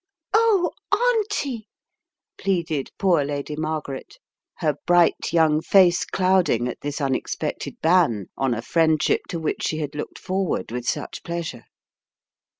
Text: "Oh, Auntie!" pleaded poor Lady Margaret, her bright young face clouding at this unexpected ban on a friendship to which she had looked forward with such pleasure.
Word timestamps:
"Oh, 0.33 0.71
Auntie!" 0.91 1.67
pleaded 2.35 2.89
poor 2.97 3.23
Lady 3.23 3.55
Margaret, 3.55 4.17
her 4.55 4.77
bright 4.87 5.31
young 5.31 5.61
face 5.61 6.05
clouding 6.05 6.67
at 6.67 6.81
this 6.81 6.99
unexpected 6.99 7.79
ban 7.83 8.25
on 8.35 8.55
a 8.55 8.63
friendship 8.63 9.21
to 9.29 9.37
which 9.39 9.61
she 9.67 9.77
had 9.77 9.93
looked 9.93 10.17
forward 10.17 10.71
with 10.71 10.87
such 10.87 11.21
pleasure. 11.21 11.65